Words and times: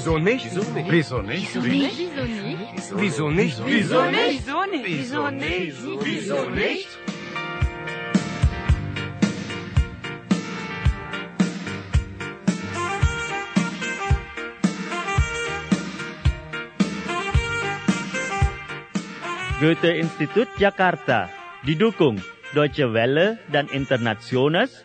Wieso 0.00 0.16
nicht? 0.16 0.48
Wieso 2.96 3.28
nicht? 3.28 3.60
Wieso? 3.60 4.00
Goethe-Institut 19.60 20.48
Jakarta 20.56 21.28
didukung 21.68 22.16
Deutsche 22.56 22.88
Welle 22.96 23.36
dan 23.52 23.68
Internationals 23.68 24.80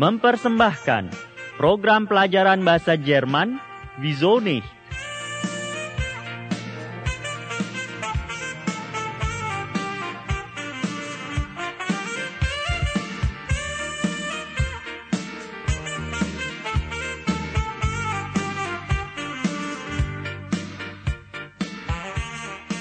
mempersembahkan 0.00 1.12
program 1.60 2.08
pelajaran 2.08 2.64
bahasa 2.64 2.96
Jerman 2.96 3.60
Wieso 3.96 4.40
nicht? 4.40 4.66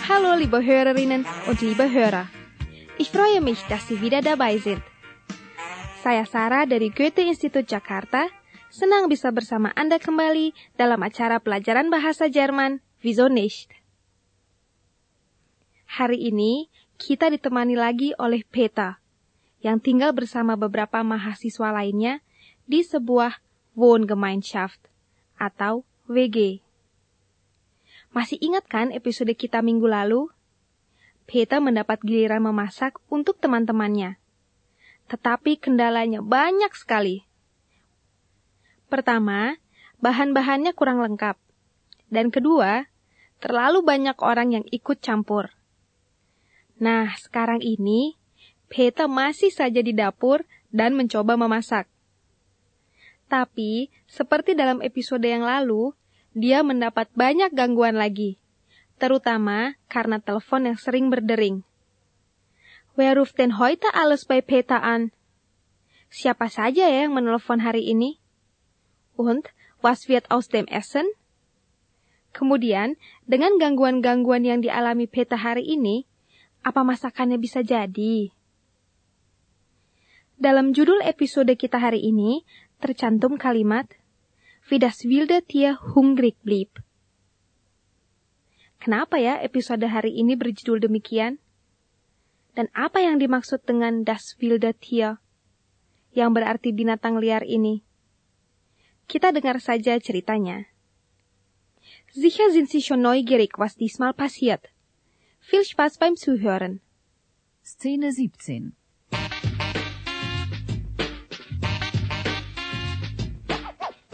Hallo 0.10 0.36
liebe 0.36 0.64
Hörerinnen 0.64 1.26
und 1.48 1.62
liebe 1.62 1.92
Hörer. 1.92 2.28
Ich 2.98 3.10
freue 3.10 3.42
mich, 3.42 3.62
dass 3.70 3.88
Sie 3.88 4.02
wieder 4.02 4.22
dabei 4.22 4.58
sind. 4.58 4.82
Saya 6.04 6.26
Sarah 6.26 6.66
dari 6.66 6.90
Goethe 6.90 7.22
Institut 7.22 7.72
Jakarta, 7.72 8.28
senang 8.74 9.06
bisa 9.06 9.30
bersama 9.30 9.70
Anda 9.78 10.02
kembali 10.02 10.58
dalam 10.74 10.98
acara 11.06 11.38
pelajaran 11.38 11.94
bahasa 11.94 12.26
Jerman 12.26 12.82
Wieso 13.06 13.30
nicht? 13.30 13.70
Hari 15.86 16.34
ini 16.34 16.74
kita 16.98 17.30
ditemani 17.30 17.78
lagi 17.78 18.18
oleh 18.18 18.42
Peter 18.42 18.98
yang 19.62 19.78
tinggal 19.78 20.10
bersama 20.10 20.58
beberapa 20.58 21.06
mahasiswa 21.06 21.70
lainnya 21.70 22.26
di 22.66 22.82
sebuah 22.82 23.38
Wohngemeinschaft 23.78 24.82
atau 25.38 25.86
WG. 26.10 26.66
Masih 28.10 28.42
ingat 28.42 28.66
kan 28.66 28.90
episode 28.90 29.38
kita 29.38 29.62
minggu 29.62 29.86
lalu? 29.86 30.34
Peter 31.30 31.62
mendapat 31.62 32.02
giliran 32.02 32.42
memasak 32.42 32.98
untuk 33.14 33.38
teman-temannya. 33.38 34.18
Tetapi 35.14 35.62
kendalanya 35.62 36.26
banyak 36.26 36.74
sekali. 36.74 37.30
Pertama, 38.94 39.58
bahan-bahannya 40.06 40.78
kurang 40.78 41.02
lengkap. 41.02 41.34
Dan 42.14 42.30
kedua, 42.30 42.86
terlalu 43.42 43.82
banyak 43.82 44.14
orang 44.22 44.54
yang 44.54 44.66
ikut 44.70 45.02
campur. 45.02 45.50
Nah, 46.78 47.10
sekarang 47.18 47.66
ini, 47.66 48.14
Peter 48.70 49.10
masih 49.10 49.50
saja 49.50 49.82
di 49.82 49.98
dapur 49.98 50.46
dan 50.70 50.94
mencoba 50.94 51.34
memasak. 51.34 51.90
Tapi, 53.26 53.90
seperti 54.06 54.54
dalam 54.54 54.78
episode 54.86 55.26
yang 55.26 55.42
lalu, 55.42 55.98
dia 56.38 56.62
mendapat 56.62 57.10
banyak 57.18 57.50
gangguan 57.50 57.98
lagi, 57.98 58.38
terutama 59.02 59.74
karena 59.90 60.22
telepon 60.22 60.70
yang 60.70 60.78
sering 60.78 61.10
berdering. 61.10 61.66
Wer 62.94 63.18
ruft 63.18 63.42
denn 63.42 63.58
heute 63.58 63.90
alles 63.90 64.22
bei 64.22 64.46
Peter 64.46 64.78
an? 64.78 65.10
Siapa 66.14 66.46
saja 66.46 66.86
ya 66.86 67.10
yang 67.10 67.18
menelpon 67.18 67.58
hari 67.58 67.90
ini? 67.90 68.22
Und 69.16 69.50
was 69.84 70.10
wird 70.10 70.30
aus 70.32 70.50
dem 70.50 70.66
Essen? 70.72 71.06
Kemudian, 72.34 72.98
dengan 73.30 73.62
gangguan-gangguan 73.62 74.42
yang 74.42 74.60
dialami 74.66 75.06
Peter 75.06 75.38
hari 75.38 75.70
ini, 75.70 76.10
apa 76.66 76.82
masakannya 76.82 77.38
bisa 77.38 77.62
jadi? 77.62 78.34
Dalam 80.42 80.74
judul 80.74 81.06
episode 81.06 81.54
kita 81.54 81.78
hari 81.78 82.02
ini, 82.02 82.42
tercantum 82.82 83.38
kalimat 83.38 83.86
wie 84.68 84.80
das 84.80 85.04
wilde 85.04 85.44
Tier 85.46 85.76
hungrig 85.76 86.40
blieb. 86.42 86.72
Kenapa 88.80 89.16
ya 89.20 89.40
episode 89.40 89.84
hari 89.88 90.18
ini 90.20 90.36
berjudul 90.36 90.84
demikian? 90.84 91.40
Dan 92.54 92.68
apa 92.76 93.00
yang 93.00 93.20
dimaksud 93.20 93.64
dengan 93.64 94.04
das 94.04 94.36
wilde 94.40 94.76
Tier? 94.76 95.20
Yang 96.12 96.30
berarti 96.36 96.70
binatang 96.76 97.18
liar 97.22 97.48
ini. 97.48 97.86
Kita 99.08 99.32
dengar 99.32 99.60
saja 99.60 100.00
ceritanya. 100.00 100.66
Sicher 102.14 102.52
sind 102.52 102.70
Sie 102.70 102.82
schon 102.82 103.02
neugierig, 103.02 103.58
was 103.58 103.76
diesmal 103.76 104.14
passiert. 104.14 104.70
Viel 105.40 105.66
Spaß 105.66 105.98
beim 105.98 106.16
Zuhören. 106.16 106.80
Szene 107.64 108.12
17. 108.12 108.76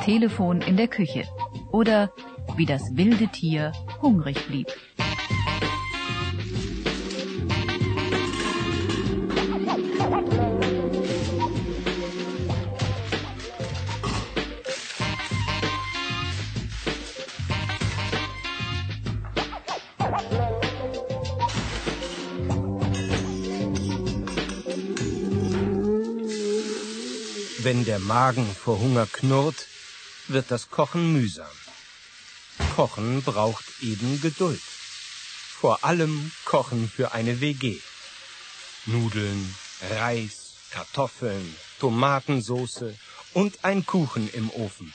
Telefon 0.05 0.61
in 0.61 0.77
der 0.77 0.88
Küche. 0.88 1.27
Oder 1.71 2.11
wie 2.56 2.66
das 2.66 2.95
wilde 2.95 3.27
Tier 3.27 3.73
hungrig 4.01 4.47
blieb. 4.47 4.67
Wenn 27.62 27.84
der 27.84 28.00
Magen 28.00 28.56
vor 28.56 28.80
Hunger 28.80 29.06
knurrt, 29.06 29.68
wird 30.30 30.50
das 30.50 30.70
Kochen 30.70 31.12
mühsam. 31.12 31.58
Kochen 32.78 33.22
braucht 33.22 33.66
eben 33.81 34.22
Geduld. 34.22 34.62
Vor 35.59 35.84
allem 35.84 36.31
Kochen 36.46 36.90
für 36.90 37.12
eine 37.12 37.42
WG. 37.42 37.78
Nudeln, 38.86 39.53
Reis, 39.90 40.53
Kartoffeln, 40.72 41.53
Tomatensoße 41.81 42.98
und 43.34 43.66
ein 43.66 43.86
Kuchen 43.86 44.30
im 44.31 44.50
Ofen. 44.52 44.94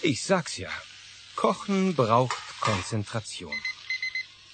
Ich 0.00 0.24
sag's 0.24 0.58
ja, 0.58 0.70
Kochen 1.34 1.96
braucht 1.96 2.38
Konzentration. 2.60 3.58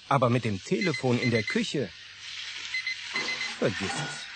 Aber 0.08 0.30
mit 0.30 0.46
dem 0.46 0.64
Telefon 0.64 1.18
in 1.20 1.30
der 1.30 1.42
Küche, 1.42 1.90
vergiss 3.58 3.92
es. 3.92 4.27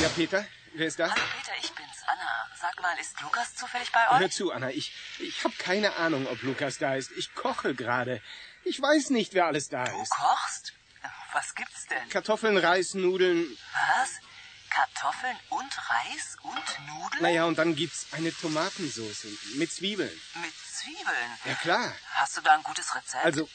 Ja, 0.00 0.08
Peter, 0.08 0.46
wer 0.74 0.86
ist 0.86 0.98
da? 0.98 1.10
Hallo 1.10 1.22
Peter, 1.38 1.52
ich 1.62 1.70
bin's, 1.72 1.88
Anna. 2.06 2.48
Sag 2.58 2.80
mal, 2.80 2.96
ist 2.98 3.20
Lukas 3.20 3.54
zufällig 3.54 3.90
bei 3.92 4.10
euch? 4.10 4.18
Hör 4.20 4.30
zu, 4.30 4.50
Anna, 4.52 4.70
ich, 4.70 4.92
ich 5.18 5.44
habe 5.44 5.54
keine 5.58 5.96
Ahnung, 5.96 6.26
ob 6.26 6.42
Lukas 6.42 6.78
da 6.78 6.94
ist. 6.94 7.10
Ich 7.12 7.34
koche 7.34 7.74
gerade. 7.74 8.22
Ich 8.64 8.80
weiß 8.80 9.10
nicht, 9.10 9.34
wer 9.34 9.46
alles 9.46 9.68
da 9.68 9.84
Du 9.84 10.00
ist. 10.02 10.10
kochst? 10.10 10.72
Was 11.32 11.54
gibt's 11.54 11.86
denn? 11.86 12.08
Kartoffeln, 12.08 12.56
Reis, 12.56 12.94
Nudeln. 12.94 13.56
Was? 13.98 14.10
Kartoffeln 14.70 15.36
und 15.50 15.90
Reis 15.90 16.36
und 16.42 16.86
Nudeln? 16.86 17.22
Naja, 17.22 17.44
und 17.44 17.58
dann 17.58 17.74
gibt's 17.76 18.06
eine 18.12 18.32
Tomatensauce 18.34 19.26
mit 19.56 19.72
Zwiebeln. 19.72 20.20
Mit 20.40 20.52
Zwiebeln. 20.72 21.38
Ja, 21.44 21.54
klar. 21.56 21.94
Hast 22.14 22.36
du 22.36 22.40
da 22.40 22.54
ein 22.54 22.62
gutes 22.62 22.94
Rezept? 22.94 23.24
Also, 23.24 23.48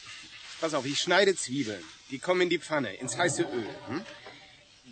pass 0.62 0.74
auf, 0.74 0.86
ich 0.86 1.00
schneide 1.02 1.36
Zwiebeln. 1.36 1.84
Die 2.12 2.20
kommen 2.20 2.42
in 2.42 2.50
die 2.50 2.60
Pfanne, 2.60 2.94
ins 2.96 3.18
heiße 3.18 3.44
Öl. 3.44 3.76
Hm? 3.88 4.06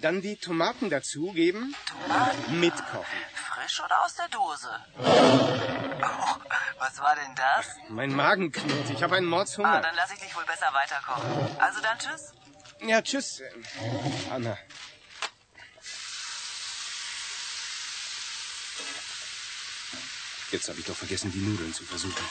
Dann 0.01 0.21
die 0.21 0.35
Tomaten 0.37 0.89
dazugeben, 0.89 1.75
Tomaten. 1.87 2.59
mitkochen. 2.59 3.19
Frisch 3.35 3.79
oder 3.79 4.03
aus 4.03 4.15
der 4.15 4.27
Dose? 4.29 4.69
Oh, 4.99 6.35
was 6.79 6.99
war 6.99 7.15
denn 7.15 7.35
das? 7.35 7.67
Mein 7.89 8.13
Magen 8.13 8.51
knurrt, 8.51 8.89
ich 8.89 9.01
habe 9.03 9.15
einen 9.15 9.27
Ah, 9.27 9.29
Mordshunger. 9.37 9.81
dann 9.81 9.95
lass 9.95 10.11
ich 10.11 10.19
dich 10.19 10.35
wohl 10.35 10.45
besser 10.45 10.73
weiterkochen. 10.73 11.57
Also 11.61 11.79
dann 11.81 11.97
tschüss. 11.99 12.33
Ja, 12.81 13.01
tschüss, 13.01 13.41
Anna. 14.29 14.57
Jetzt 20.51 20.69
habe 20.69 20.79
ich 20.79 20.85
doch 20.85 20.95
vergessen, 20.95 21.31
die 21.31 21.39
Nudeln 21.39 21.73
zu 21.73 21.83
versuchen. 21.83 22.23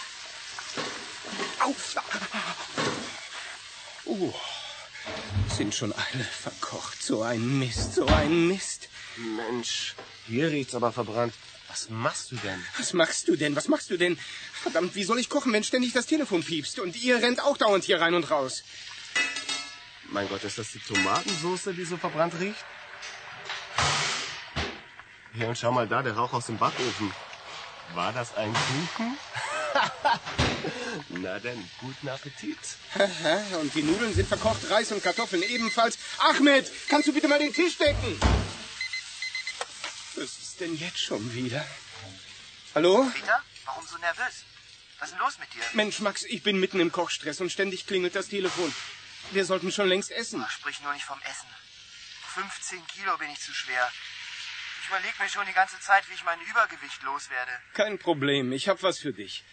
Au! 1.61 1.75
Oh, 4.05 4.35
sind 5.57 5.75
schon 5.75 5.93
alle 5.93 6.25
verkocht. 6.25 7.03
So 7.03 7.23
ein 7.23 7.59
Mist, 7.59 7.95
so 7.95 8.07
ein 8.07 8.49
Mist. 8.49 8.89
Mensch, 9.17 9.95
hier 10.27 10.51
riecht's 10.51 10.75
aber 10.75 10.93
verbrannt. 10.93 11.35
Was 11.69 11.89
machst 11.89 12.33
du 12.33 12.37
denn? 12.37 12.63
Was 12.79 12.93
machst 12.93 13.29
du 13.29 13.37
denn? 13.37 13.57
Was 13.57 13.69
machst 13.69 13.91
du 13.91 13.97
denn? 13.97 14.19
Verdammt, 14.53 14.95
wie 14.95 15.05
soll 15.05 15.19
ich 15.19 15.29
kochen, 15.29 15.53
wenn 15.53 15.65
ständig 15.65 15.93
das 15.93 16.07
Telefon 16.07 16.43
piepst? 16.43 16.81
Und 16.81 16.97
ihr 17.03 17.17
rennt 17.17 17.43
auch 17.43 17.57
dauernd 17.57 17.85
hier 17.85 18.01
rein 18.01 18.15
und 18.15 18.31
raus. 18.31 18.63
Mein 20.11 20.29
Gott, 20.29 20.45
ist 20.45 20.59
das 20.59 20.73
die 20.73 20.81
Tomatensoße, 20.81 21.73
die 21.73 21.85
so 21.85 21.97
verbrannt 21.97 22.35
riecht? 22.39 22.65
Hier, 25.35 25.49
und 25.49 25.57
schau 25.57 25.73
mal 25.73 25.89
da, 25.89 26.03
der 26.03 26.15
Rauch 26.15 26.35
aus 26.35 26.47
dem 26.47 26.59
Backofen. 26.59 27.11
War 27.95 28.13
das 28.13 28.37
ein 28.37 28.53
Kuchen? 28.53 29.17
Na 31.15 31.39
denn, 31.39 31.71
guten 31.79 32.09
Appetit. 32.09 32.59
und 33.61 33.75
die 33.75 33.83
Nudeln 33.83 34.15
sind 34.15 34.27
verkocht, 34.27 34.71
Reis 34.71 34.91
und 34.93 35.03
Kartoffeln 35.03 35.43
ebenfalls. 35.43 35.99
Ahmed, 36.19 36.71
kannst 36.89 37.07
du 37.07 37.13
bitte 37.13 37.29
mal 37.29 37.39
den 37.39 37.53
Tisch 37.53 37.77
decken? 37.77 38.19
Was 40.17 40.39
ist 40.39 40.61
denn 40.61 40.75
jetzt 40.77 40.99
schon 40.99 41.35
wieder? 41.35 41.67
Hallo? 42.75 43.11
Peter, 43.15 43.43
warum 43.67 43.87
so 43.87 43.99
nervös? 43.99 44.45
Was 44.99 45.11
ist 45.11 45.13
denn 45.13 45.19
los 45.19 45.39
mit 45.39 45.53
dir? 45.53 45.63
Mensch, 45.75 46.01
Max, 46.01 46.23
ich 46.25 46.43
bin 46.43 46.59
mitten 46.59 46.81
im 46.81 46.91
Kochstress 46.91 47.41
und 47.43 47.53
ständig 47.53 47.87
klingelt 47.87 48.15
das 48.15 48.29
Telefon. 48.29 48.75
Wir 49.33 49.45
sollten 49.45 49.71
schon 49.71 49.89
längst 49.89 50.11
essen. 50.13 50.43
Ach, 50.47 50.51
sprich 50.51 50.81
nur 50.81 50.95
nicht 50.95 51.05
vom 51.05 51.21
Essen. 51.23 51.49
15 52.35 52.87
Kilo 52.87 53.19
bin 53.19 53.29
ich 53.31 53.41
zu 53.41 53.53
schwer. 53.53 53.93
Ich 54.83 54.89
überlege 54.89 55.23
mir 55.23 55.29
schon 55.29 55.47
die 55.47 55.53
ganze 55.53 55.79
Zeit, 55.81 56.09
wie 56.09 56.15
ich 56.15 56.25
mein 56.25 56.41
Übergewicht 56.41 57.03
loswerde. 57.03 57.53
Kein 57.75 57.99
Problem, 57.99 58.53
ich 58.53 58.69
hab 58.69 58.83
was 58.83 58.99
für 58.99 59.13
dich. 59.13 59.45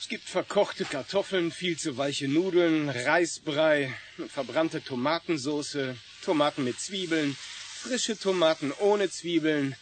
Es 0.00 0.08
gibt 0.08 0.30
verkochte 0.30 0.86
Kartoffeln, 0.86 1.52
viel 1.52 1.76
zu 1.76 1.98
weiche 1.98 2.26
Nudeln, 2.26 2.88
Reisbrei, 2.88 3.92
verbrannte 4.28 4.82
Tomatensoße, 4.82 5.94
Tomaten 6.24 6.64
mit 6.64 6.80
Zwiebeln, 6.80 7.36
frische 7.36 8.18
Tomaten 8.18 8.72
ohne 8.80 9.10
Zwiebeln 9.10 9.76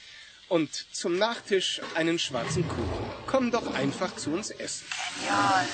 und 0.48 0.74
zum 0.92 1.18
Nachtisch 1.18 1.80
einen 1.94 2.18
schwarzen 2.18 2.66
Kuchen. 2.66 3.10
Komm 3.28 3.52
doch 3.52 3.72
einfach 3.74 4.16
zu 4.16 4.30
uns 4.32 4.50
essen. 4.50 4.86
Genial. 5.20 5.68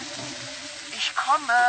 Ich 0.95 1.11
komme. 1.17 1.61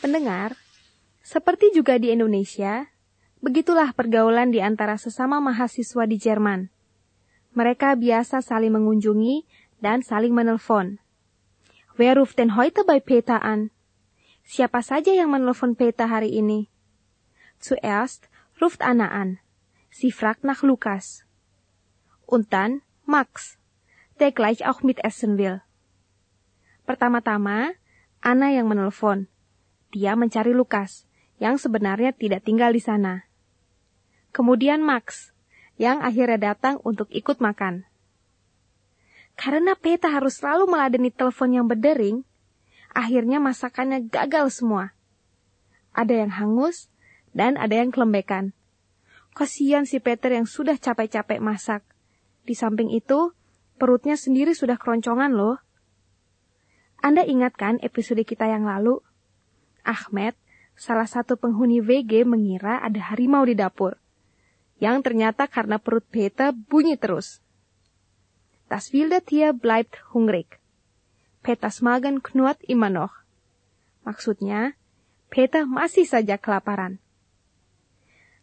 Pendengar, 0.00 0.56
seperti 1.22 1.70
juga 1.74 1.98
di 1.98 2.08
Indonesia, 2.08 2.86
begitulah 3.38 3.94
pergaulan 3.94 4.50
di 4.50 4.58
antara 4.58 4.98
sesama 4.98 5.38
mahasiswa 5.38 6.04
di 6.06 6.16
Jerman. 6.18 6.70
Mereka 7.54 7.98
biasa 7.98 8.42
saling 8.42 8.74
mengunjungi 8.74 9.46
dan 9.78 10.02
saling 10.02 10.34
menelpon. 10.34 10.98
Wer 11.98 12.18
ruft 12.18 12.38
denn 12.38 12.54
heute 12.54 12.86
bei 12.86 13.02
Peter 13.02 13.38
an? 13.42 13.74
Siapa 14.46 14.82
saja 14.82 15.10
yang 15.14 15.34
menelpon 15.34 15.74
Peter 15.74 16.06
hari 16.06 16.34
ini? 16.38 16.70
Zuerst 17.58 18.30
ruft 18.62 18.82
Anna 18.82 19.10
an. 19.10 19.42
Sie 19.90 20.14
fragt 20.14 20.46
nach 20.46 20.62
Lukas. 20.62 21.26
Und 22.26 22.54
dann 22.54 22.86
Max, 23.08 23.58
der 24.20 24.30
gleich 24.30 24.66
auch 24.68 24.84
mitessen 24.84 25.38
will. 25.38 25.64
Pertama-tama, 26.86 27.74
Anna 28.20 28.50
yang 28.52 28.68
menelpon. 28.68 29.28
Dia 29.90 30.14
mencari 30.14 30.52
Lukas, 30.52 31.08
yang 31.40 31.56
sebenarnya 31.56 32.12
tidak 32.12 32.44
tinggal 32.44 32.74
di 32.74 32.82
sana. 32.82 33.27
Kemudian 34.38 34.86
Max, 34.86 35.34
yang 35.82 35.98
akhirnya 35.98 36.54
datang 36.54 36.78
untuk 36.86 37.10
ikut 37.10 37.42
makan. 37.42 37.82
Karena 39.34 39.74
Peta 39.74 40.14
harus 40.14 40.38
selalu 40.38 40.70
meladeni 40.70 41.10
telepon 41.10 41.50
yang 41.50 41.66
berdering, 41.66 42.22
akhirnya 42.94 43.42
masakannya 43.42 44.06
gagal 44.06 44.62
semua. 44.62 44.94
Ada 45.90 46.22
yang 46.22 46.30
hangus 46.30 46.86
dan 47.34 47.58
ada 47.58 47.82
yang 47.82 47.90
kelembekan. 47.90 48.54
Kasihan 49.34 49.90
si 49.90 49.98
Peter 49.98 50.30
yang 50.30 50.46
sudah 50.46 50.78
capek-capek 50.78 51.42
masak. 51.42 51.82
Di 52.46 52.54
samping 52.54 52.94
itu, 52.94 53.34
perutnya 53.74 54.14
sendiri 54.14 54.54
sudah 54.54 54.78
keroncongan 54.78 55.34
loh. 55.34 55.58
Anda 57.02 57.26
ingat 57.26 57.58
kan 57.58 57.82
episode 57.82 58.22
kita 58.22 58.46
yang 58.46 58.70
lalu? 58.70 59.02
Ahmed, 59.82 60.38
salah 60.78 61.10
satu 61.10 61.34
penghuni 61.34 61.82
VG 61.82 62.22
mengira 62.22 62.78
ada 62.78 63.02
harimau 63.10 63.42
di 63.42 63.58
dapur. 63.58 63.98
Yang 64.78 65.10
ternyata 65.10 65.50
karena 65.50 65.82
perut 65.82 66.06
Peter 66.06 66.54
bunyi 66.54 66.94
terus. 66.94 67.42
Das 68.70 68.94
wilde 68.94 69.18
Tier 69.24 69.50
bleibt 69.56 69.98
hungrig. 70.14 70.58
Peters 71.42 71.82
Magen 71.82 72.20
knurrt 72.22 72.60
immer 72.68 72.92
noch. 72.92 73.14
Maksudnya, 74.04 74.78
Peter 75.28 75.64
masih 75.68 76.04
saja 76.04 76.40
kelaparan. 76.40 77.00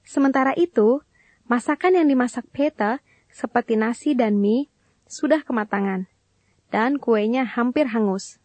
Sementara 0.05 0.53
itu, 0.53 1.01
masakan 1.49 1.97
yang 2.01 2.07
dimasak 2.09 2.45
Peter 2.53 3.01
seperti 3.33 3.77
nasi 3.77 4.13
dan 4.13 4.37
mie 4.37 4.69
sudah 5.05 5.41
kematangan, 5.41 6.09
dan 6.69 6.97
kuenya 6.97 7.45
hampir 7.45 7.89
hangus. 7.89 8.41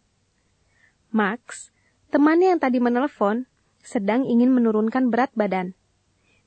Max, 1.13 1.73
temannya 2.13 2.57
yang 2.57 2.61
tadi 2.61 2.81
menelpon, 2.81 3.49
sedang 3.81 4.29
ingin 4.29 4.53
menurunkan 4.53 5.09
berat 5.09 5.33
badan. 5.33 5.73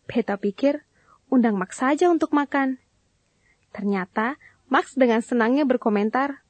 Peter 0.06 0.38
pikir, 0.38 0.86
undang 1.34 1.58
Max 1.58 1.82
saja 1.82 2.14
untuk 2.14 2.30
makan. 2.30 2.78
Ternyata, 3.74 4.38
Max 4.70 4.94
dengan 4.94 5.26
senangnya 5.26 5.66
berkomentar, 5.66 6.46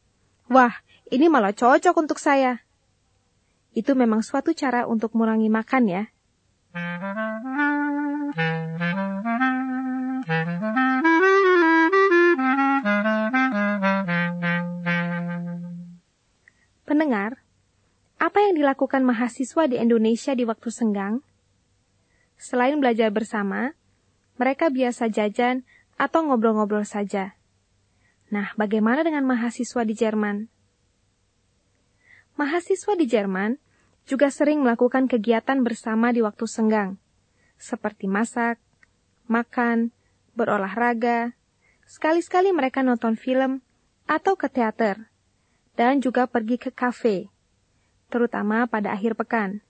Wah, 0.51 0.75
ini 1.07 1.31
malah 1.31 1.55
cocok 1.55 1.95
untuk 1.95 2.19
saya. 2.19 2.59
Itu 3.71 3.95
memang 3.95 4.19
suatu 4.27 4.51
cara 4.51 4.83
untuk 4.83 5.15
mengurangi 5.15 5.47
makan 5.47 5.83
ya. 5.87 6.03
Pendengar, 16.83 17.39
apa 18.19 18.37
yang 18.43 18.53
dilakukan 18.59 19.01
mahasiswa 19.01 19.63
di 19.65 19.79
Indonesia 19.79 20.35
di 20.35 20.43
waktu 20.43 20.69
senggang? 20.69 21.23
Selain 22.37 22.77
belajar 22.77 23.09
bersama, 23.09 23.73
mereka 24.37 24.73
biasa 24.73 25.09
jajan 25.09 25.61
atau 25.97 26.25
ngobrol-ngobrol 26.25 26.85
saja. 26.87 27.37
Nah, 28.33 28.49
bagaimana 28.57 29.05
dengan 29.05 29.29
mahasiswa 29.29 29.85
di 29.85 29.93
Jerman? 29.93 30.49
Mahasiswa 32.33 32.93
di 32.97 33.05
Jerman 33.05 33.61
juga 34.09 34.33
sering 34.33 34.65
melakukan 34.65 35.05
kegiatan 35.05 35.61
bersama 35.61 36.09
di 36.09 36.25
waktu 36.25 36.49
senggang, 36.49 36.97
seperti 37.61 38.09
masak, 38.09 38.57
makan, 39.29 39.93
berolahraga, 40.33 41.37
sekali-sekali 41.85 42.49
mereka 42.51 42.81
nonton 42.81 43.13
film 43.13 43.61
atau 44.09 44.33
ke 44.33 44.49
teater, 44.49 45.07
dan 45.77 46.01
juga 46.01 46.25
pergi 46.25 46.57
ke 46.57 46.73
kafe, 46.73 47.29
terutama 48.09 48.65
pada 48.65 48.91
akhir 48.91 49.13
pekan. 49.13 49.61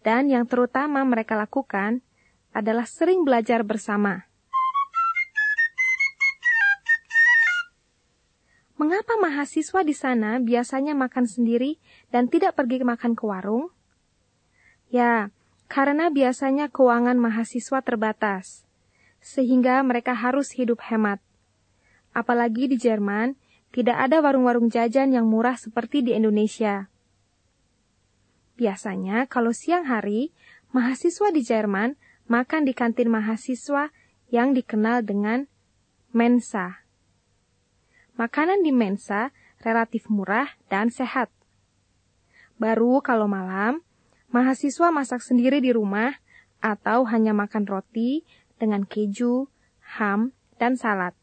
Dan 0.00 0.30
yang 0.30 0.46
terutama 0.46 1.02
mereka 1.02 1.34
lakukan 1.34 2.02
adalah 2.56 2.88
sering 2.88 3.20
belajar 3.20 3.60
bersama. 3.60 4.24
Mengapa 8.80 9.16
mahasiswa 9.20 9.80
di 9.84 9.92
sana 9.92 10.40
biasanya 10.40 10.96
makan 10.96 11.28
sendiri 11.28 11.76
dan 12.08 12.32
tidak 12.32 12.56
pergi 12.56 12.80
makan 12.80 13.12
ke 13.12 13.24
warung? 13.24 13.68
Ya, 14.88 15.28
karena 15.68 16.08
biasanya 16.08 16.72
keuangan 16.72 17.20
mahasiswa 17.20 17.80
terbatas, 17.84 18.64
sehingga 19.20 19.80
mereka 19.84 20.16
harus 20.16 20.52
hidup 20.56 20.80
hemat. 20.88 21.20
Apalagi 22.16 22.68
di 22.68 22.80
Jerman, 22.80 23.36
tidak 23.72 23.96
ada 23.96 24.24
warung-warung 24.24 24.72
jajan 24.72 25.12
yang 25.12 25.28
murah 25.28 25.60
seperti 25.60 26.00
di 26.00 26.16
Indonesia. 26.16 26.88
Biasanya, 28.56 29.28
kalau 29.28 29.52
siang 29.52 29.84
hari, 29.84 30.32
mahasiswa 30.72 31.28
di 31.28 31.44
Jerman 31.44 31.96
makan 32.26 32.66
di 32.66 32.74
kantin 32.74 33.06
mahasiswa 33.06 33.94
yang 34.34 34.50
dikenal 34.50 35.06
dengan 35.06 35.46
Mensa. 36.10 36.82
Makanan 38.18 38.66
di 38.66 38.74
Mensa 38.74 39.30
relatif 39.62 40.10
murah 40.10 40.50
dan 40.66 40.90
sehat. 40.90 41.30
Baru 42.58 42.98
kalau 43.04 43.30
malam, 43.30 43.84
mahasiswa 44.34 44.90
masak 44.90 45.22
sendiri 45.22 45.62
di 45.62 45.70
rumah 45.70 46.18
atau 46.58 47.06
hanya 47.06 47.30
makan 47.36 47.68
roti 47.68 48.26
dengan 48.58 48.82
keju, 48.88 49.46
ham, 50.00 50.34
dan 50.58 50.74
salad. 50.74 51.14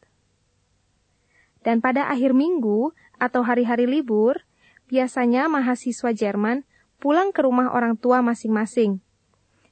Dan 1.60 1.84
pada 1.84 2.08
akhir 2.08 2.32
minggu 2.32 2.94
atau 3.20 3.44
hari-hari 3.44 3.84
libur, 3.84 4.40
biasanya 4.88 5.50
mahasiswa 5.52 6.14
Jerman 6.16 6.64
pulang 7.02 7.34
ke 7.34 7.44
rumah 7.44 7.74
orang 7.74 7.98
tua 8.00 8.24
masing-masing. 8.24 9.03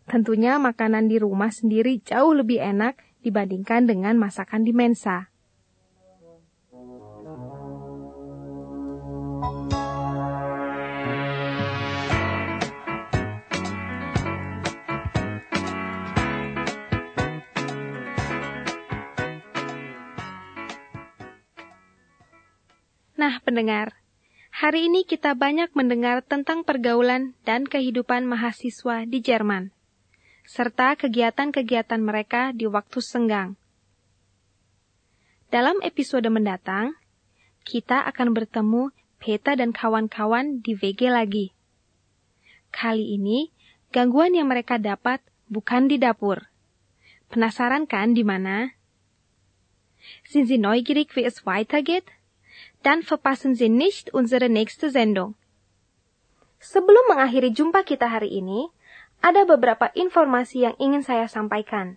Tentunya 0.07 0.59
makanan 0.59 1.07
di 1.07 1.17
rumah 1.23 1.55
sendiri 1.55 2.03
jauh 2.03 2.35
lebih 2.35 2.59
enak 2.59 2.99
dibandingkan 3.23 3.87
dengan 3.87 4.19
masakan 4.19 4.67
di 4.67 4.75
Mensa. 4.75 5.31
Nah, 23.23 23.39
pendengar, 23.47 23.95
hari 24.51 24.91
ini 24.91 25.07
kita 25.07 25.39
banyak 25.39 25.71
mendengar 25.79 26.27
tentang 26.27 26.67
pergaulan 26.67 27.39
dan 27.47 27.71
kehidupan 27.71 28.27
mahasiswa 28.27 29.07
di 29.07 29.23
Jerman. 29.23 29.71
Serta 30.43 30.99
kegiatan-kegiatan 30.99 32.01
mereka 32.03 32.51
di 32.51 32.67
waktu 32.67 32.99
senggang. 32.99 33.55
Dalam 35.53 35.79
episode 35.85 36.27
mendatang, 36.33 36.97
kita 37.63 38.03
akan 38.09 38.33
bertemu 38.33 38.91
Peta 39.23 39.55
dan 39.55 39.71
kawan-kawan 39.71 40.59
di 40.67 40.75
VG 40.75 41.15
lagi. 41.15 41.55
Kali 42.75 43.15
ini, 43.15 43.55
gangguan 43.95 44.35
yang 44.35 44.51
mereka 44.51 44.83
dapat 44.83 45.23
bukan 45.47 45.87
di 45.87 46.01
dapur. 46.01 46.51
Penasaran 47.31 47.87
kan 47.87 48.19
di 48.19 48.27
mana? 48.27 48.75
Sind 50.27 50.51
Sie 50.51 50.59
neugierig, 50.59 51.15
wie 51.15 51.23
es 51.23 51.47
weitergeht? 51.47 52.11
Dann 52.83 53.07
verpassen 53.07 53.55
Sie 53.55 53.71
nicht 53.71 54.11
unsere 54.11 54.51
nächste 54.51 54.91
Sendung. 54.91 55.39
Sebelum 56.59 57.15
mengakhiri 57.15 57.55
jumpa 57.55 57.87
kita 57.87 58.11
hari 58.11 58.43
ini, 58.43 58.71
ada 59.23 59.47
beberapa 59.47 59.95
informasi 59.95 60.67
yang 60.67 60.75
ingin 60.83 61.07
saya 61.07 61.31
sampaikan. 61.31 61.95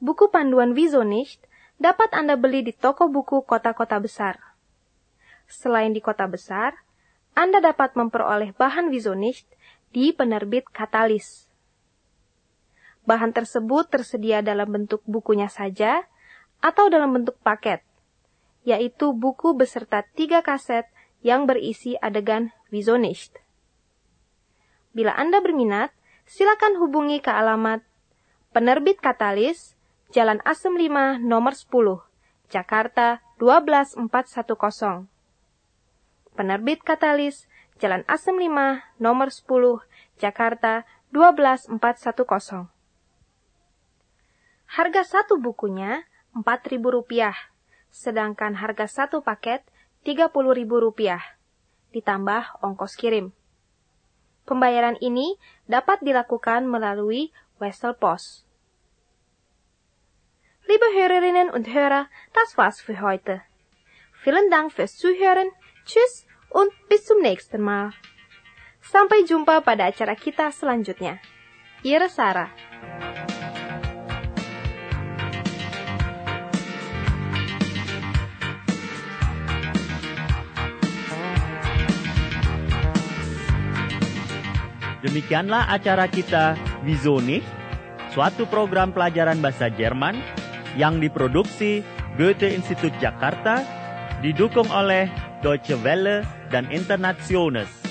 Buku 0.00 0.32
panduan 0.32 0.72
Visionist 0.72 1.44
dapat 1.76 2.08
Anda 2.16 2.40
beli 2.40 2.64
di 2.64 2.72
toko 2.72 3.12
buku 3.12 3.44
kota-kota 3.44 4.00
besar. 4.00 4.40
Selain 5.44 5.92
di 5.92 6.00
kota 6.00 6.24
besar, 6.24 6.72
Anda 7.36 7.60
dapat 7.60 8.00
memperoleh 8.00 8.56
bahan 8.56 8.88
Visionist 8.88 9.44
di 9.92 10.16
penerbit 10.16 10.64
Katalis. 10.72 11.52
Bahan 13.04 13.36
tersebut 13.36 13.92
tersedia 13.92 14.40
dalam 14.40 14.72
bentuk 14.72 15.04
bukunya 15.04 15.52
saja 15.52 16.08
atau 16.64 16.88
dalam 16.88 17.12
bentuk 17.12 17.36
paket, 17.44 17.84
yaitu 18.64 19.12
buku 19.12 19.52
beserta 19.52 20.00
tiga 20.16 20.40
kaset 20.40 20.88
yang 21.20 21.44
berisi 21.44 22.00
adegan 22.00 22.56
Visionist. 22.72 23.43
Bila 24.94 25.10
Anda 25.18 25.42
berminat, 25.42 25.90
silakan 26.22 26.78
hubungi 26.78 27.18
ke 27.18 27.26
alamat 27.26 27.82
Penerbit 28.54 29.02
Katalis, 29.02 29.74
Jalan 30.14 30.38
Asem 30.46 30.78
5 30.78 31.18
nomor 31.18 31.58
10, 31.58 32.06
Jakarta 32.46 33.18
12410. 33.42 35.10
Penerbit 36.38 36.86
Katalis, 36.86 37.50
Jalan 37.82 38.06
Asem 38.06 38.38
5 38.38 38.86
nomor 39.02 39.34
10, 39.34 39.82
Jakarta 40.22 40.86
12410. 41.10 42.70
Harga 44.70 45.02
satu 45.02 45.42
bukunya 45.42 46.06
Rp4.000, 46.38 47.34
sedangkan 47.90 48.54
harga 48.62 48.86
satu 48.86 49.26
paket 49.26 49.66
Rp30.000, 50.06 51.18
ditambah 51.90 52.42
ongkos 52.62 52.94
kirim. 52.94 53.34
Pembayaran 54.44 55.00
ini 55.00 55.40
dapat 55.64 56.04
dilakukan 56.04 56.68
melalui 56.68 57.32
Wesel 57.60 57.96
Post. 57.96 58.44
Liebe 60.64 60.88
Hörerinnen 60.96 61.52
und 61.52 61.68
Hörer, 61.68 62.08
das 62.32 62.56
war's 62.56 62.80
für 62.80 63.00
heute. 63.00 63.44
Vielen 64.24 64.48
Dank 64.48 64.72
fürs 64.72 64.96
Zuhören. 64.96 65.52
Tschüss 65.84 66.26
und 66.48 66.72
bis 66.88 67.04
zum 67.04 67.20
nächsten 67.20 67.60
Mal. 67.60 67.92
Sampai 68.80 69.24
jumpa 69.24 69.60
pada 69.60 69.88
acara 69.88 70.16
kita 70.16 70.52
selanjutnya. 70.52 71.20
Ihre 71.84 72.08
Sarah. 72.08 72.48
Demikianlah 85.04 85.68
acara 85.68 86.08
kita 86.08 86.56
nicht? 87.20 87.44
Suatu 88.16 88.48
program 88.48 88.88
pelajaran 88.88 89.36
bahasa 89.44 89.68
Jerman 89.68 90.16
yang 90.80 90.96
diproduksi 90.96 91.84
Goethe 92.16 92.48
Institut 92.48 92.96
Jakarta 93.04 93.60
didukung 94.24 94.70
oleh 94.72 95.12
Deutsche 95.44 95.76
Welle 95.84 96.24
dan 96.48 96.72
Internationals. 96.72 97.83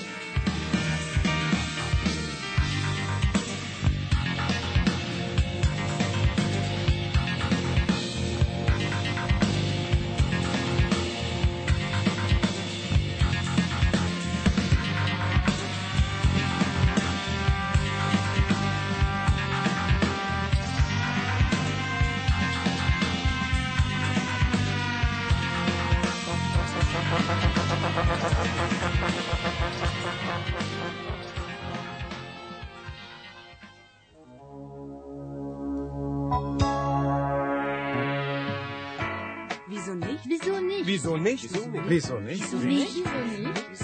Nicht? 41.20 41.44
Wieso 41.84 42.16
nicht? 42.24 42.48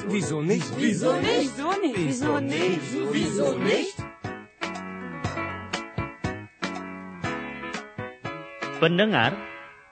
Wieso 0.08 0.40
nicht? 0.40 0.66
Pendengar, 8.80 9.36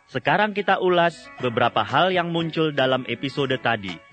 sekarang 0.09 0.57
kita 0.57 0.81
ulas 0.81 1.29
beberapa 1.45 1.85
hal 1.85 2.09
yang 2.09 2.33
muncul 2.33 2.73
dalam 2.73 3.05
episode 3.05 3.61
tadi. 3.61 4.08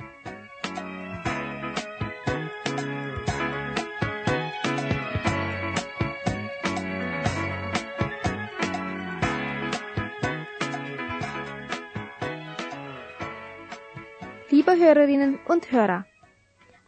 Und 15.48 15.72
Hörer, 15.72 16.06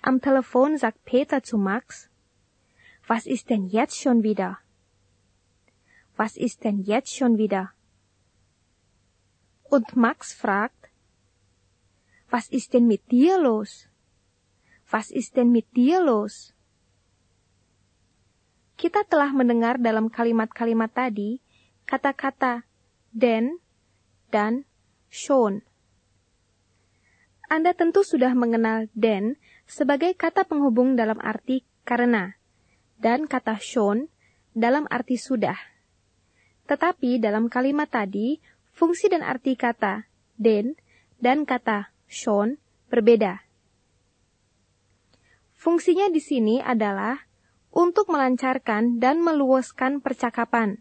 am 0.01 0.21
Telefon 0.21 0.77
sagt 0.77 1.05
Peter 1.05 1.43
zu 1.43 1.57
Max, 1.57 2.09
was 3.07 3.25
ist 3.25 3.49
denn 3.49 3.65
jetzt 3.65 3.97
schon 3.99 4.23
wieder? 4.23 4.59
Was 6.15 6.37
ist 6.37 6.63
denn 6.63 6.81
jetzt 6.81 7.15
schon 7.15 7.37
wieder? 7.37 7.71
Und 9.69 9.95
Max 9.95 10.33
fragt, 10.33 10.89
was 12.29 12.49
ist 12.49 12.73
denn 12.73 12.87
mit 12.87 13.11
dir 13.11 13.39
los? 13.39 13.87
Was 14.89 15.11
ist 15.11 15.35
denn 15.35 15.51
mit 15.51 15.67
dir 15.75 16.01
los? 16.03 16.53
Kita 18.77 19.03
telah 19.09 19.33
mendengar 19.33 19.81
dalam 19.81 20.13
kalimat-kalimat 20.13 20.93
tadi 20.93 21.41
kata-kata 21.89 22.61
den 23.09 23.59
dan 24.29 24.69
schon. 25.09 25.66
Anda 27.47 27.71
tentu 27.71 28.03
sudah 28.03 28.35
mengenal 28.35 28.91
den 28.91 29.39
sebagai 29.63 30.11
kata 30.19 30.43
penghubung 30.43 30.99
dalam 30.99 31.15
arti 31.23 31.63
karena 31.87 32.35
dan 32.99 33.23
kata 33.23 33.55
schon 33.63 34.11
dalam 34.51 34.83
arti 34.91 35.15
sudah. 35.15 35.55
Tetapi 36.67 37.23
dalam 37.23 37.47
kalimat 37.47 37.87
tadi, 37.87 38.43
fungsi 38.75 39.07
dan 39.07 39.23
arti 39.23 39.55
kata 39.55 40.03
den 40.35 40.75
dan 41.23 41.47
kata 41.47 41.95
schon 42.11 42.59
berbeda. 42.91 43.47
Fungsinya 45.57 46.11
di 46.11 46.21
sini 46.21 46.61
adalah 46.61 47.17
untuk 47.73 48.13
melancarkan 48.13 49.01
dan 49.01 49.23
meluaskan 49.23 50.03
percakapan, 50.03 50.77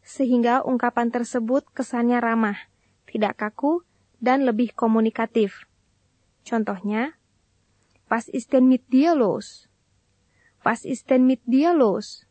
sehingga 0.00 0.64
ungkapan 0.64 1.12
tersebut 1.12 1.68
kesannya 1.76 2.16
ramah, 2.16 2.56
tidak 3.04 3.36
kaku, 3.36 3.84
dan 4.18 4.48
lebih 4.48 4.72
komunikatif. 4.72 5.67
Contohnya, 6.48 7.12
was 8.08 8.32
ist 8.32 8.56
denn 8.56 8.72
mit 8.72 8.88
dir 8.88 9.12
los? 9.12 9.68
Was 10.64 10.88
ist 10.88 11.12
denn 11.12 11.28
mit 11.28 11.44
dir 11.44 11.76
los? 11.76 12.24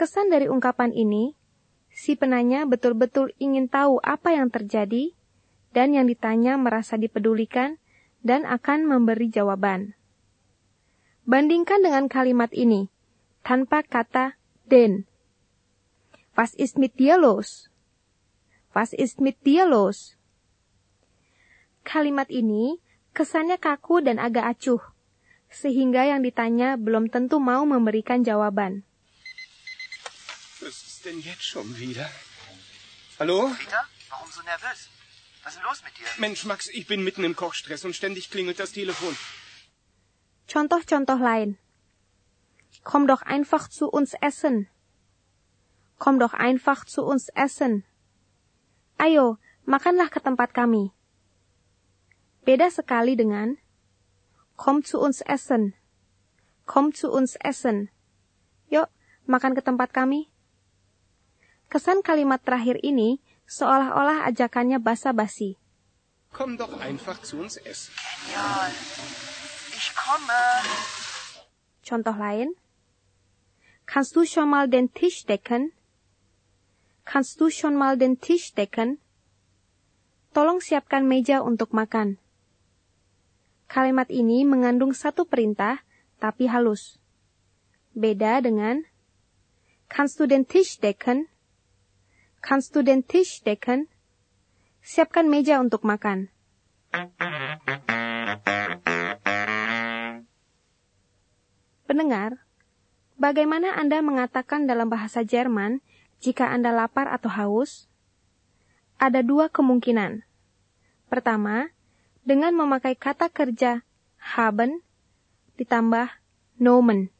Kesan 0.00 0.32
dari 0.32 0.48
ungkapan 0.48 0.96
ini, 0.96 1.36
si 1.92 2.16
penanya 2.16 2.64
betul-betul 2.64 3.36
ingin 3.36 3.68
tahu 3.68 4.00
apa 4.00 4.32
yang 4.32 4.48
terjadi, 4.48 5.12
dan 5.76 5.92
yang 5.92 6.08
ditanya 6.08 6.56
merasa 6.56 6.96
dipedulikan 6.96 7.76
dan 8.24 8.48
akan 8.48 8.88
memberi 8.88 9.28
jawaban. 9.28 9.92
Bandingkan 11.28 11.84
dengan 11.84 12.08
kalimat 12.08 12.48
ini, 12.56 12.88
tanpa 13.44 13.84
kata 13.84 14.40
den. 14.64 15.04
Was 16.32 16.56
ist 16.56 16.80
mit 16.80 16.96
dir 16.96 17.20
los? 17.20 17.68
Was 18.72 18.96
ist 18.96 19.20
mit 19.20 19.38
dir 19.44 19.68
los? 19.68 20.13
Kalimat 21.84 22.32
ini 22.32 22.80
kesannya 23.12 23.60
kaku 23.60 24.00
dan 24.00 24.16
agak 24.16 24.56
acuh, 24.56 24.80
sehingga 25.52 26.08
yang 26.08 26.24
ditanya 26.24 26.80
belum 26.80 27.12
tentu 27.12 27.38
mau 27.38 27.62
memberikan 27.68 28.24
jawaban. 28.24 28.88
Was 30.64 30.80
ist 30.88 31.04
denn 31.04 31.20
jetzt 31.20 31.44
schon 31.44 31.76
wieder? 31.76 32.08
Hallo? 33.20 33.52
Peter, 33.52 33.84
warum 34.08 34.32
so 34.32 34.40
nervös? 34.42 34.88
Was 35.44 35.54
ist 35.54 35.60
denn 35.60 35.68
los 35.68 35.84
mit 35.84 35.92
dir? 36.00 36.08
Mensch, 36.16 36.48
Max, 36.48 36.72
ich 36.72 36.88
bin 36.88 37.04
mitten 37.04 37.22
im 37.22 37.36
Kochstress 37.36 37.84
und 37.84 37.92
ständig 37.92 38.32
klingelt 38.32 38.58
das 38.58 38.72
Telefon. 38.72 39.12
Contoh-contoh 40.48 41.20
lain. 41.20 41.60
Komm 42.82 43.06
doch 43.06 43.20
einfach 43.22 43.68
zu 43.68 43.92
uns 43.92 44.16
essen. 44.24 44.68
Komm 46.00 46.18
doch 46.18 46.32
einfach 46.32 46.84
zu 46.88 47.04
uns 47.04 47.28
essen. 47.36 47.84
Ayo, 48.96 49.36
makanlah 49.68 50.08
ke 50.08 50.20
tempat 50.24 50.56
kami. 50.56 50.92
Beda 52.44 52.68
sekali 52.68 53.16
dengan 53.16 53.56
Komm 54.60 54.84
zu 54.84 55.00
uns 55.00 55.24
essen. 55.24 55.72
Komm 56.68 56.92
zu 56.92 57.08
uns 57.10 57.40
essen. 57.40 57.88
Yuk, 58.68 58.86
makan 59.24 59.56
ke 59.56 59.64
tempat 59.64 59.90
kami. 59.90 60.28
Kesan 61.72 62.04
kalimat 62.04 62.44
terakhir 62.44 62.78
ini 62.84 63.18
seolah-olah 63.48 64.28
ajakannya 64.28 64.78
basa-basi. 64.78 65.56
Komm 66.30 66.60
doch 66.60 66.70
einfach 66.78 67.18
zu 67.24 67.40
uns 67.42 67.56
essen. 67.58 67.96
Genial. 67.96 68.70
Ich 69.74 69.90
komme. 69.96 70.42
Contoh 71.80 72.14
lain. 72.14 72.54
Kannst 73.88 74.14
du 74.16 74.28
schon 74.28 74.52
mal 74.52 74.68
den 74.68 74.92
Tisch 74.92 75.24
decken? 75.24 75.72
Kannst 77.04 77.40
du 77.40 77.48
schon 77.48 77.76
mal 77.76 77.96
den 77.96 78.20
Tisch 78.20 78.52
decken? 78.52 79.00
Tolong 80.36 80.60
siapkan 80.60 81.08
meja 81.08 81.40
untuk 81.40 81.72
makan. 81.72 82.20
Kalimat 83.66 84.08
ini 84.12 84.44
mengandung 84.44 84.92
satu 84.92 85.24
perintah, 85.24 85.80
tapi 86.20 86.46
halus. 86.46 87.00
Beda 87.94 88.42
dengan 88.42 88.84
Kannst 89.88 90.18
du 90.18 90.26
den 90.26 90.48
Tisch 90.48 90.80
decken? 90.82 91.30
Kannst 92.42 92.74
du 92.74 92.82
Tisch 92.82 93.44
decken? 93.46 93.86
Siapkan 94.82 95.30
meja 95.30 95.62
untuk 95.62 95.86
makan. 95.86 96.34
Pendengar, 101.86 102.42
bagaimana 103.14 103.76
Anda 103.78 104.02
mengatakan 104.02 104.66
dalam 104.66 104.90
bahasa 104.90 105.22
Jerman 105.22 105.78
jika 106.18 106.50
Anda 106.50 106.74
lapar 106.74 107.06
atau 107.06 107.30
haus? 107.30 107.86
Ada 108.98 109.22
dua 109.22 109.46
kemungkinan. 109.46 110.26
Pertama, 111.06 111.70
dengan 112.24 112.56
memakai 112.56 112.96
kata 112.96 113.28
kerja 113.28 113.84
haben 114.16 114.80
ditambah 115.60 116.08
nomen. 116.56 117.12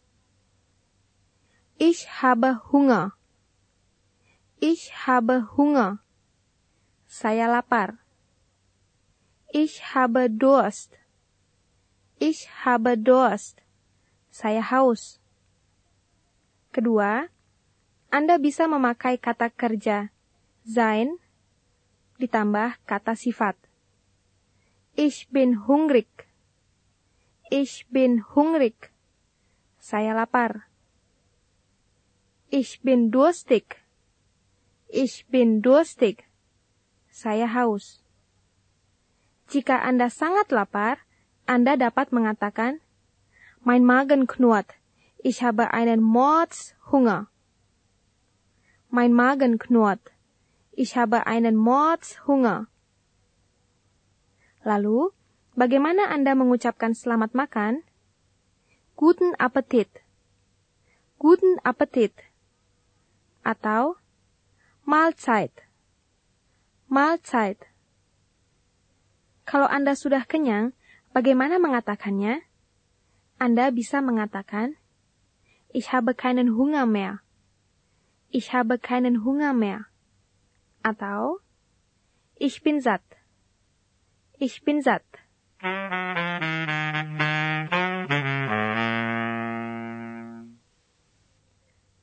Ich 1.77 2.09
habe 2.25 2.65
Hunger. 2.73 3.13
Ich 4.59 4.89
habe 5.05 5.45
Hunger. 5.55 6.01
Saya 7.05 7.47
lapar. 7.47 8.01
Ich 9.53 9.95
habe 9.95 10.33
Durst. 10.33 10.97
Ich 12.17 12.49
habe 12.65 12.97
Durst. 12.97 13.61
Saya 14.33 14.65
haus. 14.73 15.21
Kedua, 16.75 17.31
Anda 18.11 18.39
bisa 18.39 18.67
memakai 18.67 19.19
kata 19.21 19.51
kerja 19.51 20.11
sein 20.65 21.19
ditambah 22.19 22.79
kata 22.87 23.15
sifat. 23.15 23.59
Ich 24.97 25.27
bin 25.29 25.67
hungrig. 25.67 26.07
Ich 27.51 27.87
bin 27.91 28.23
hungrig. 28.31 28.95
Saya 29.83 30.15
lapar. 30.15 30.63
Ich 32.47 32.79
bin 32.83 33.11
durstig. 33.11 33.83
Ich 34.87 35.27
bin 35.27 35.63
durstig. 35.67 36.23
Saya 37.11 37.51
haus. 37.59 38.07
Jika 39.51 39.83
Anda 39.83 40.15
sangat 40.15 40.55
lapar, 40.55 41.03
Anda 41.43 41.75
dapat 41.75 42.15
mengatakan, 42.15 42.79
Mein 43.67 43.83
Magen 43.83 44.31
knurrt. 44.31 44.79
Ich 45.19 45.43
habe 45.43 45.75
einen 45.75 46.07
Mordshunger. 46.07 47.27
Mein 48.95 49.11
Magen 49.11 49.59
knurrt. 49.59 50.15
Ich 50.71 50.95
habe 50.95 51.27
einen 51.27 51.59
Mordshunger. 51.59 52.71
Lalu, 54.65 55.13
bagaimana 55.53 56.09
Anda 56.09 56.33
mengucapkan 56.33 56.97
selamat 56.97 57.37
makan? 57.37 57.85
Guten 58.97 59.37
Appetit. 59.37 59.93
Guten 61.21 61.61
Appetit. 61.61 62.17
Atau 63.45 64.01
Mahlzeit. 64.89 65.53
Mahlzeit. 66.89 67.61
Kalau 69.45 69.69
Anda 69.69 69.93
sudah 69.93 70.25
kenyang, 70.25 70.73
bagaimana 71.13 71.61
mengatakannya? 71.61 72.41
Anda 73.37 73.69
bisa 73.69 74.01
mengatakan, 74.01 74.81
Ich 75.77 75.93
habe 75.93 76.17
keinen 76.17 76.57
Hunger 76.57 76.89
mehr. 76.89 77.21
Ich 78.33 78.57
habe 78.57 78.81
keinen 78.81 79.29
Hunger 79.29 79.53
mehr. 79.53 79.93
Atau, 80.81 81.45
Ich 82.41 82.65
bin 82.65 82.81
satt. 82.81 83.05
Ich 84.45 84.61
bin 84.61 84.85
satt. 84.85 85.09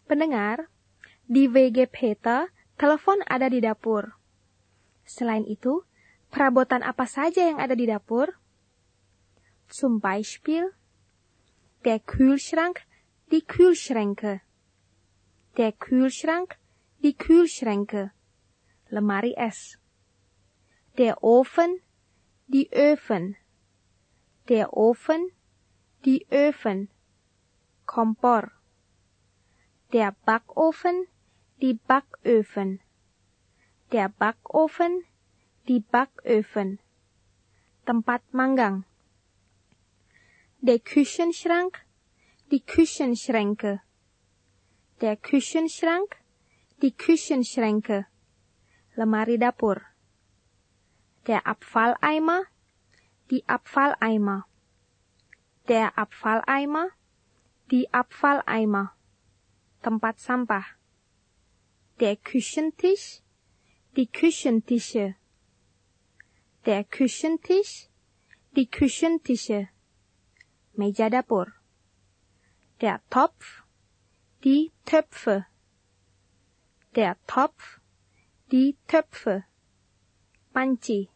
Pendengar, 0.09 0.65
di 1.29 1.45
WG 1.45 1.85
Peter, 1.85 2.49
telepon 2.81 3.21
ada 3.29 3.45
di 3.45 3.61
dapur. 3.61 4.17
Selain 5.05 5.45
itu, 5.45 5.85
perabotan 6.33 6.81
apa 6.81 7.05
saja 7.05 7.45
yang 7.45 7.61
ada 7.61 7.77
di 7.77 7.85
dapur? 7.85 8.33
Zum 9.69 10.01
Beispiel, 10.01 10.73
der 11.85 12.01
Kühlschrank, 12.01 12.81
die 13.29 13.45
Kühlschränke. 13.45 14.41
Der 15.61 15.77
Kühlschrank, 15.77 16.57
die 17.05 17.13
Kühlschränke. 17.13 18.17
Lemari 18.89 19.37
es. 19.37 19.77
Der 20.97 21.21
Ofen, 21.21 21.85
die 22.51 22.69
Öfen. 22.73 23.37
Der 24.49 24.73
Ofen, 24.73 25.31
die 26.03 26.27
Öfen. 26.29 26.89
Kompor. 27.85 28.51
Der 29.93 30.11
Backofen, 30.25 31.07
die 31.61 31.75
Backöfen. 31.75 32.81
Der 33.91 34.09
Backofen, 34.09 35.05
die 35.67 35.79
Backöfen. 35.79 36.79
Tempat 37.85 38.21
manggang. 38.33 38.83
Der 40.59 40.79
Küchenschrank, 40.79 41.79
die 42.51 42.61
Küchenschränke. 42.61 43.81
Der 44.99 45.15
Küchenschrank, 45.15 46.17
die 46.81 46.91
Küchenschränke. 46.91 48.07
Lemari 48.95 49.37
dapur. 49.37 49.90
Der 51.27 51.45
Abfalleimer, 51.45 52.41
die 53.29 53.47
Abfalleimer. 53.47 54.47
Der 55.67 55.95
Abfalleimer, 55.95 56.89
die 57.69 57.93
Abfalleimer. 57.93 58.95
Tempat 59.83 60.19
sampah. 60.19 60.65
Der 61.99 62.15
Küchentisch, 62.15 63.21
die 63.95 64.07
Küchentische. 64.07 65.15
Der 66.65 66.83
Küchentisch, 66.85 67.87
die 68.55 68.65
Küchentische. 68.65 69.69
Meja 70.73 71.09
dapur. 71.11 71.53
Der 72.81 72.99
Topf, 73.11 73.63
die 74.43 74.71
Töpfe. 74.85 75.45
Der 76.95 77.15
Topf, 77.27 77.79
die 78.51 78.75
Töpfe. 78.87 79.43
Panci. 80.53 81.09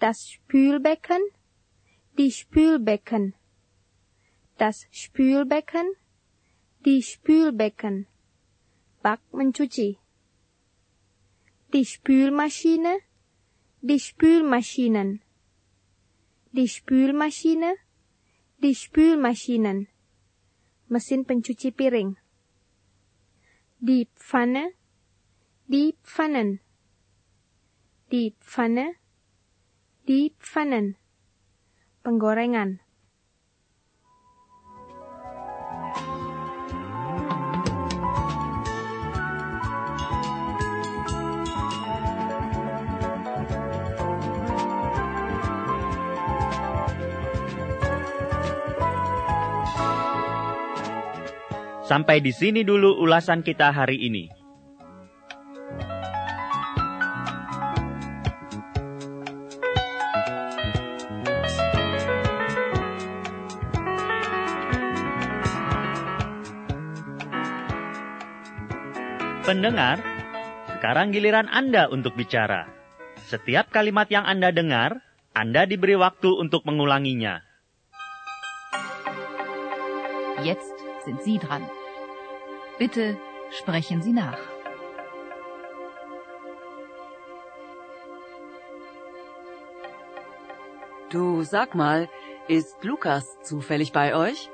Das 0.00 0.28
Spülbecken, 0.28 1.22
die 2.18 2.30
Spülbecken. 2.30 3.34
Das 4.58 4.86
Spülbecken, 4.90 5.94
die 6.84 7.02
Spülbecken. 7.02 8.06
Bak 9.02 9.20
mencuci. 9.32 9.98
Die 11.72 11.86
Spülmaschine, 11.86 12.98
die 13.80 13.98
Spülmaschinen. 13.98 15.22
Die 16.52 16.68
Spülmaschine, 16.68 17.76
die 18.62 18.74
Spülmaschinen. 18.74 19.88
Mesin 20.88 21.24
pencuci 21.24 21.70
piring. 21.72 22.16
Die 23.80 24.06
Pfanne, 24.14 24.72
die 25.66 25.94
Pfannen. 26.02 26.60
Die 28.06 28.38
Pfanne, 28.38 28.94
die 30.06 30.30
Pfannen. 30.38 30.94
Penggorengan. 32.06 32.78
Sampai 51.82 52.22
di 52.22 52.30
sini 52.30 52.62
dulu 52.62 53.02
ulasan 53.02 53.42
kita 53.42 53.74
hari 53.74 53.98
ini. 53.98 54.45
Pendengar, 69.66 69.98
sekarang 70.78 71.10
giliran 71.10 71.50
Anda 71.50 71.90
untuk 71.90 72.14
bicara. 72.14 72.70
Setiap 73.26 73.74
kalimat 73.74 74.06
yang 74.06 74.22
Anda 74.22 74.54
dengar, 74.54 75.02
Anda 75.34 75.66
diberi 75.66 75.98
waktu 75.98 76.38
untuk 76.38 76.62
mengulanginya. 76.62 77.42
Jetzt 80.46 80.70
sind 81.02 81.18
Sie 81.26 81.42
dran. 81.42 81.66
Bitte 82.78 83.18
sprechen 83.58 84.06
Sie 84.06 84.14
nach. 84.14 84.38
Du 91.10 91.42
sag 91.42 91.74
mal, 91.74 92.06
ist 92.46 92.78
Lukas 92.86 93.26
zufällig 93.42 93.90
bei 93.90 94.14
euch? 94.14 94.46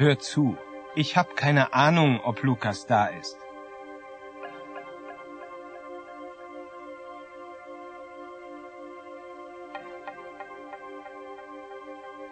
Hör 0.00 0.18
zu, 0.18 0.56
ich 0.94 1.18
habe 1.18 1.34
keine 1.34 1.74
Ahnung, 1.74 2.20
ob 2.24 2.42
Lukas 2.42 2.86
da 2.86 3.08
ist. 3.08 3.36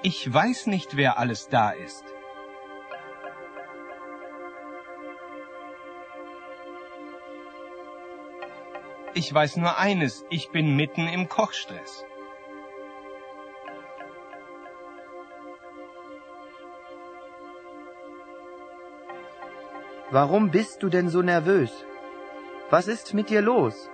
Ich 0.00 0.32
weiß 0.32 0.68
nicht, 0.68 0.96
wer 0.96 1.18
alles 1.18 1.50
da 1.50 1.68
ist. 1.72 2.06
Ich 9.12 9.34
weiß 9.34 9.58
nur 9.58 9.76
eines, 9.76 10.24
ich 10.30 10.48
bin 10.52 10.74
mitten 10.74 11.06
im 11.06 11.28
Kochstress. 11.28 12.07
Warum 20.10 20.50
bist 20.50 20.82
du 20.82 20.88
denn 20.88 21.10
so 21.10 21.20
nervös? 21.20 21.84
Was 22.70 22.88
ist 22.88 23.12
mit 23.12 23.28
dir 23.28 23.42
los? 23.42 23.90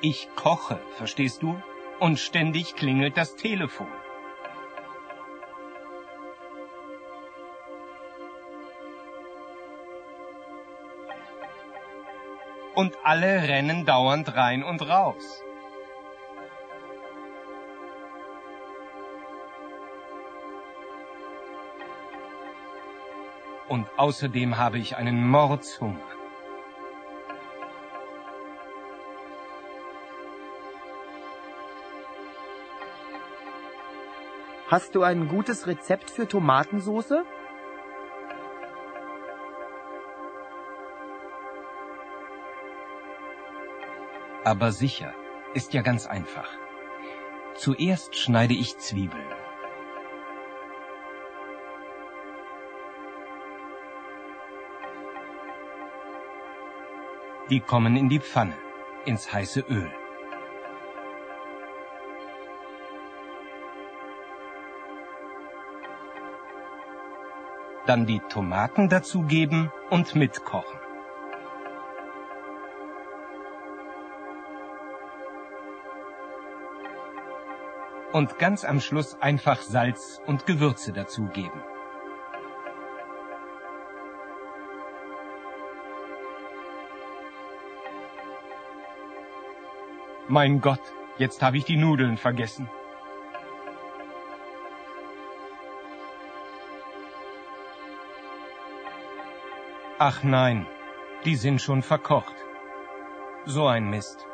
Ich 0.00 0.28
koche, 0.34 0.78
verstehst 0.96 1.42
du? 1.42 1.62
Und 2.00 2.18
ständig 2.18 2.74
klingelt 2.74 3.18
das 3.18 3.36
Telefon. 3.36 3.88
Und 12.74 12.96
alle 13.02 13.42
rennen 13.42 13.84
dauernd 13.84 14.34
rein 14.34 14.64
und 14.64 14.80
raus. 14.88 15.42
Und 23.68 23.88
außerdem 23.96 24.58
habe 24.58 24.78
ich 24.78 24.96
einen 24.96 25.26
Mordshunger. 25.28 26.00
Hast 34.68 34.94
du 34.94 35.02
ein 35.02 35.28
gutes 35.28 35.66
Rezept 35.66 36.10
für 36.10 36.26
Tomatensoße? 36.26 37.24
Aber 44.44 44.72
sicher, 44.72 45.14
ist 45.54 45.72
ja 45.72 45.82
ganz 45.82 46.06
einfach. 46.06 46.48
Zuerst 47.54 48.16
schneide 48.16 48.54
ich 48.54 48.76
Zwiebeln. 48.78 49.33
Die 57.50 57.60
kommen 57.60 57.94
in 57.94 58.08
die 58.08 58.20
Pfanne, 58.20 58.56
ins 59.04 59.30
heiße 59.30 59.60
Öl. 59.60 59.90
Dann 67.84 68.06
die 68.06 68.20
Tomaten 68.30 68.88
dazugeben 68.88 69.70
und 69.90 70.14
mitkochen. 70.14 70.80
Und 78.12 78.38
ganz 78.38 78.64
am 78.64 78.80
Schluss 78.80 79.20
einfach 79.20 79.60
Salz 79.60 80.18
und 80.24 80.46
Gewürze 80.46 80.94
dazugeben. 80.94 81.60
Mein 90.28 90.62
Gott, 90.62 90.80
jetzt 91.18 91.42
habe 91.42 91.58
ich 91.58 91.64
die 91.64 91.76
Nudeln 91.76 92.16
vergessen. 92.16 92.70
Ach 99.98 100.22
nein, 100.22 100.66
die 101.26 101.36
sind 101.36 101.60
schon 101.60 101.82
verkocht. 101.82 102.34
So 103.44 103.66
ein 103.66 103.90
Mist. 103.90 104.26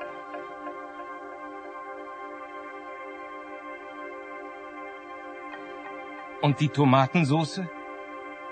Und 6.40 6.60
die 6.60 6.68
Tomatensoße? 6.68 7.68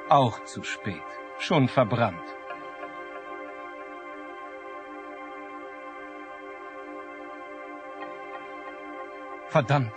Auch 0.09 0.43
zu 0.45 0.65
spät. 0.65 1.03
Schon 1.39 1.69
verbrannt. 1.69 2.38
Verdammt. 9.49 9.93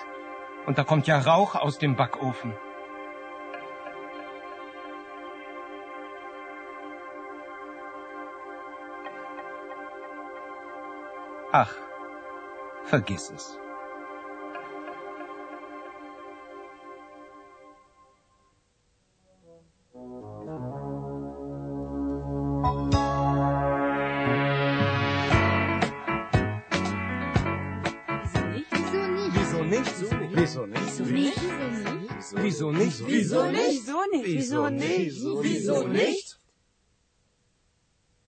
Und 0.66 0.78
da 0.78 0.84
kommt 0.84 1.08
ja 1.08 1.20
Rauch 1.20 1.56
aus 1.56 1.78
dem 1.78 1.96
Backofen. 1.96 2.54
Ach, 11.52 11.76
vergiss 12.86 13.30
es. 13.30 13.61
Visonê. 34.36 35.10
Visonê. 35.42 36.16